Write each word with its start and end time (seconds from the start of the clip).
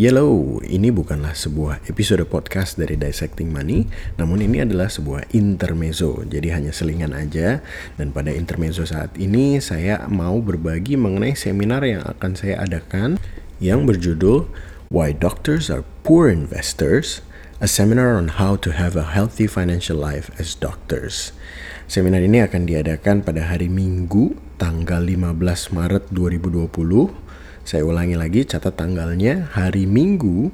Yellow, 0.00 0.64
ini 0.64 0.88
bukanlah 0.88 1.36
sebuah 1.36 1.84
episode 1.84 2.24
podcast 2.24 2.80
dari 2.80 2.96
Dissecting 2.96 3.52
Money, 3.52 3.84
namun 4.16 4.40
ini 4.40 4.64
adalah 4.64 4.88
sebuah 4.88 5.28
intermezzo, 5.36 6.24
jadi 6.24 6.56
hanya 6.56 6.72
selingan 6.72 7.12
aja. 7.12 7.60
Dan 8.00 8.08
pada 8.08 8.32
intermezzo 8.32 8.88
saat 8.88 9.12
ini, 9.20 9.60
saya 9.60 10.08
mau 10.08 10.40
berbagi 10.40 10.96
mengenai 10.96 11.36
seminar 11.36 11.84
yang 11.84 12.00
akan 12.08 12.32
saya 12.32 12.64
adakan 12.64 13.20
yang 13.60 13.84
berjudul 13.84 14.48
Why 14.88 15.12
Doctors 15.12 15.68
Are 15.68 15.84
Poor 16.00 16.32
Investors, 16.32 17.20
a 17.60 17.68
seminar 17.68 18.16
on 18.16 18.40
how 18.40 18.56
to 18.56 18.72
have 18.72 18.96
a 18.96 19.12
healthy 19.12 19.44
financial 19.44 20.00
life 20.00 20.32
as 20.40 20.56
doctors. 20.56 21.36
Seminar 21.84 22.24
ini 22.24 22.40
akan 22.40 22.64
diadakan 22.64 23.20
pada 23.20 23.52
hari 23.52 23.68
Minggu, 23.68 24.32
tanggal 24.56 25.04
15 25.04 25.76
Maret 25.76 26.08
2020 26.08 27.28
saya 27.70 27.86
ulangi 27.86 28.18
lagi 28.18 28.42
catat 28.42 28.74
tanggalnya 28.74 29.46
hari 29.54 29.86
Minggu 29.86 30.50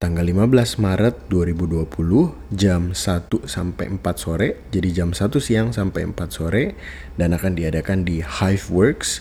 tanggal 0.00 0.24
15 0.24 0.80
Maret 0.80 1.28
2020 1.28 1.84
jam 2.56 2.96
1 2.96 2.96
sampai 3.44 3.92
4 3.92 4.00
sore. 4.16 4.64
Jadi 4.72 4.88
jam 4.88 5.12
1 5.12 5.36
siang 5.36 5.76
sampai 5.76 6.08
4 6.08 6.16
sore 6.32 6.72
dan 7.20 7.36
akan 7.36 7.60
diadakan 7.60 8.08
di 8.08 8.24
Hiveworks 8.24 9.20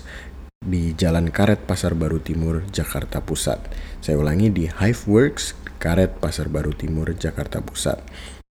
di 0.64 0.96
Jalan 0.96 1.28
Karet 1.28 1.68
Pasar 1.68 1.92
Baru 2.00 2.24
Timur, 2.24 2.64
Jakarta 2.72 3.20
Pusat. 3.20 3.68
Saya 4.00 4.16
ulangi 4.16 4.56
di 4.56 4.72
Hiveworks 4.72 5.60
Karet 5.76 6.16
Pasar 6.24 6.48
Baru 6.48 6.72
Timur, 6.72 7.12
Jakarta 7.20 7.60
Pusat. 7.60 8.00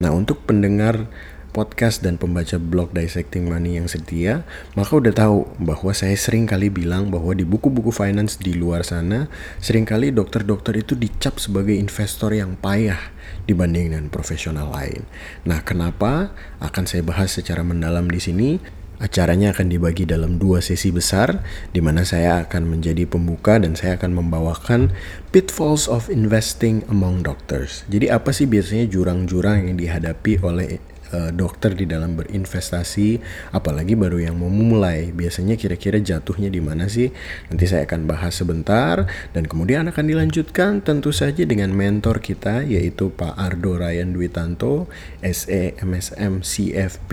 Nah, 0.05 0.13
untuk 0.13 0.45
pendengar 0.45 1.09
podcast 1.55 2.03
dan 2.03 2.19
pembaca 2.19 2.59
blog 2.59 2.91
Dissecting 2.91 3.47
Money 3.47 3.79
yang 3.79 3.87
setia, 3.87 4.43
maka 4.75 4.99
udah 4.99 5.15
tahu 5.15 5.47
bahwa 5.63 5.95
saya 5.95 6.19
sering 6.19 6.51
kali 6.51 6.67
bilang 6.67 7.15
bahwa 7.15 7.31
di 7.31 7.47
buku-buku 7.47 7.95
finance 7.95 8.43
di 8.43 8.59
luar 8.59 8.83
sana, 8.83 9.31
sering 9.63 9.87
kali 9.87 10.11
dokter-dokter 10.11 10.83
itu 10.83 10.99
dicap 10.99 11.39
sebagai 11.39 11.79
investor 11.79 12.35
yang 12.35 12.59
payah 12.59 12.99
dibanding 13.47 13.95
dengan 13.95 14.11
profesional 14.11 14.75
lain. 14.75 15.07
Nah, 15.47 15.63
kenapa? 15.63 16.35
Akan 16.59 16.91
saya 16.91 17.07
bahas 17.07 17.31
secara 17.31 17.63
mendalam 17.63 18.11
di 18.11 18.19
sini. 18.19 18.51
Acaranya 18.95 19.51
akan 19.51 19.75
dibagi 19.75 20.07
dalam 20.07 20.39
dua 20.39 20.63
sesi 20.63 20.95
besar, 20.95 21.43
di 21.75 21.83
mana 21.83 22.07
saya 22.07 22.47
akan 22.47 22.79
menjadi 22.79 23.11
pembuka 23.11 23.59
dan 23.59 23.75
saya 23.75 23.99
akan 23.99 24.15
membawakan 24.23 24.95
pitfalls 25.35 25.91
of 25.91 26.07
investing 26.07 26.87
among 26.87 27.27
doctors. 27.27 27.83
Jadi 27.91 28.07
apa 28.07 28.31
sih 28.31 28.47
biasanya 28.47 28.87
jurang-jurang 28.87 29.67
yang 29.67 29.77
dihadapi 29.77 30.39
oleh 30.41 30.79
uh, 31.15 31.31
dokter 31.31 31.79
di 31.79 31.87
dalam 31.87 32.19
berinvestasi 32.19 33.23
apalagi 33.55 33.95
baru 33.95 34.19
yang 34.19 34.35
mau 34.35 34.51
memulai. 34.51 35.15
Biasanya 35.15 35.55
kira-kira 35.55 36.03
jatuhnya 36.03 36.51
di 36.51 36.59
mana 36.59 36.91
sih? 36.91 37.15
Nanti 37.49 37.65
saya 37.71 37.87
akan 37.87 38.11
bahas 38.11 38.35
sebentar. 38.35 39.07
Dan 39.31 39.47
kemudian 39.47 39.87
akan 39.87 40.05
dilanjutkan 40.11 40.83
tentu 40.83 41.15
saja 41.15 41.47
dengan 41.47 41.71
mentor 41.71 42.19
kita 42.19 42.67
yaitu 42.67 43.15
Pak 43.15 43.39
Ardo 43.39 43.79
Ryan 43.79 44.11
Dwitanto 44.11 44.91
SE 45.23 45.79
MSM 45.79 46.43
CFP 46.43 47.11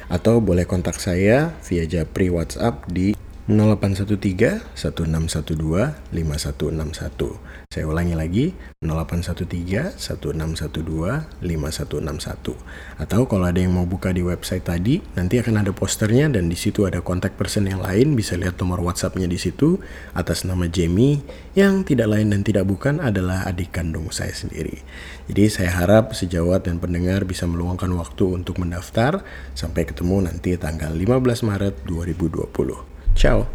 atau 0.07 0.39
boleh 0.45 0.69
kontak 0.69 1.01
saya 1.03 1.57
via 1.65 1.89
Japri 1.89 2.29
WhatsApp 2.31 2.87
di 2.89 3.17
0813 3.47 4.75
1612 4.75 6.11
5161. 6.11 7.71
Saya 7.71 7.87
ulangi 7.87 8.19
lagi 8.19 8.51
0813 8.83 9.95
1612 10.03 11.47
5161. 11.47 12.59
Atau 12.99 13.31
kalau 13.31 13.47
ada 13.47 13.63
yang 13.63 13.79
mau 13.79 13.87
buka 13.87 14.11
di 14.11 14.27
website 14.27 14.67
tadi, 14.67 14.99
nanti 15.15 15.39
akan 15.39 15.63
ada 15.63 15.71
posternya 15.71 16.27
dan 16.27 16.51
di 16.51 16.59
situ 16.59 16.91
ada 16.91 16.99
kontak 17.07 17.39
person 17.39 17.71
yang 17.71 17.79
lain, 17.87 18.19
bisa 18.19 18.35
lihat 18.35 18.59
nomor 18.59 18.83
WhatsAppnya 18.83 19.31
di 19.31 19.39
situ 19.39 19.79
atas 20.19 20.43
nama 20.43 20.67
Jamie 20.67 21.23
yang 21.55 21.87
tidak 21.87 22.11
lain 22.19 22.35
dan 22.35 22.43
tidak 22.43 22.67
bukan 22.67 22.99
adalah 22.99 23.47
adik 23.47 23.71
kandung 23.71 24.11
saya 24.11 24.35
sendiri. 24.35 24.83
Jadi 25.31 25.47
saya 25.47 25.71
harap 25.71 26.19
sejawat 26.19 26.67
dan 26.67 26.83
pendengar 26.83 27.23
bisa 27.23 27.47
meluangkan 27.47 27.95
waktu 27.95 28.43
untuk 28.43 28.59
mendaftar. 28.59 29.23
Sampai 29.55 29.87
ketemu 29.87 30.27
nanti 30.27 30.59
tanggal 30.59 30.91
15 30.91 31.47
Maret 31.47 31.87
2020. 31.87 32.96
Ciao. 33.17 33.49